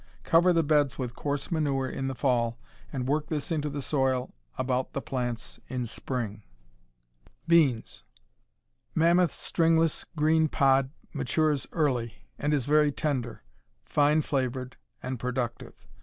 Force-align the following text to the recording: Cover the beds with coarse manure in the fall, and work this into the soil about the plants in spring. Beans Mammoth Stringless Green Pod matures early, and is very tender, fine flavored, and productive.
Cover 0.23 0.51
the 0.51 0.63
beds 0.63 0.97
with 0.97 1.15
coarse 1.15 1.51
manure 1.51 1.87
in 1.87 2.07
the 2.07 2.15
fall, 2.15 2.57
and 2.91 3.07
work 3.07 3.27
this 3.27 3.51
into 3.51 3.69
the 3.69 3.83
soil 3.83 4.33
about 4.57 4.93
the 4.93 4.99
plants 4.99 5.59
in 5.67 5.85
spring. 5.85 6.41
Beans 7.47 8.01
Mammoth 8.95 9.31
Stringless 9.31 10.07
Green 10.15 10.47
Pod 10.47 10.89
matures 11.13 11.67
early, 11.71 12.15
and 12.39 12.51
is 12.51 12.65
very 12.65 12.91
tender, 12.91 13.43
fine 13.85 14.23
flavored, 14.23 14.75
and 15.03 15.19
productive. 15.19 15.85